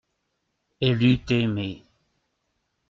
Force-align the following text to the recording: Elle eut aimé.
Elle 0.81 1.03
eut 1.03 1.19
aimé. 1.29 1.83